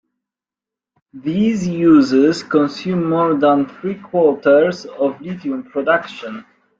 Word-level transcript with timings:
These 1.13 1.67
uses 1.67 2.41
consume 2.41 3.07
more 3.07 3.35
than 3.35 3.67
three 3.67 3.99
quarters 3.99 4.85
of 4.85 5.21
lithium 5.21 5.61
production. 5.61 6.43